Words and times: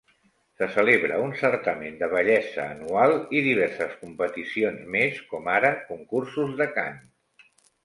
Se 0.59 0.67
celebra 0.75 1.19
un 1.25 1.33
certamen 1.41 1.99
de 1.99 2.09
bellesa 2.13 2.65
anual 2.77 3.13
i 3.41 3.45
diverses 3.49 3.93
competicions 4.01 4.83
més 4.97 5.23
com 5.35 5.53
ara 5.59 5.73
concursos 5.93 6.59
de 6.65 6.71
cant. 6.81 7.01